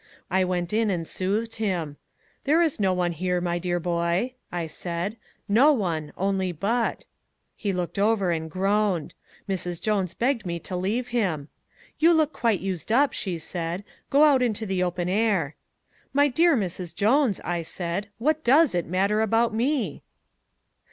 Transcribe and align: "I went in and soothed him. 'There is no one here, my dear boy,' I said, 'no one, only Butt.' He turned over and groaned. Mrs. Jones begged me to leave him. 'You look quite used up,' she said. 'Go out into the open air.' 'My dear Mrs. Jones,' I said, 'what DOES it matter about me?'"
"I 0.31 0.43
went 0.43 0.73
in 0.73 0.89
and 0.89 1.07
soothed 1.07 1.57
him. 1.57 1.97
'There 2.45 2.59
is 2.63 2.79
no 2.79 2.91
one 2.91 3.11
here, 3.11 3.39
my 3.39 3.59
dear 3.59 3.79
boy,' 3.79 4.33
I 4.51 4.65
said, 4.65 5.15
'no 5.47 5.71
one, 5.73 6.11
only 6.17 6.51
Butt.' 6.51 7.05
He 7.55 7.71
turned 7.71 7.99
over 7.99 8.31
and 8.31 8.49
groaned. 8.49 9.13
Mrs. 9.47 9.79
Jones 9.79 10.15
begged 10.15 10.43
me 10.43 10.57
to 10.61 10.75
leave 10.75 11.09
him. 11.09 11.49
'You 11.99 12.13
look 12.15 12.33
quite 12.33 12.61
used 12.61 12.91
up,' 12.91 13.13
she 13.13 13.37
said. 13.37 13.83
'Go 14.09 14.23
out 14.23 14.41
into 14.41 14.65
the 14.65 14.81
open 14.81 15.07
air.' 15.07 15.55
'My 16.13 16.29
dear 16.29 16.57
Mrs. 16.57 16.95
Jones,' 16.95 17.39
I 17.41 17.61
said, 17.61 18.09
'what 18.17 18.43
DOES 18.43 18.73
it 18.73 18.85
matter 18.87 19.21
about 19.21 19.53
me?'" 19.53 20.01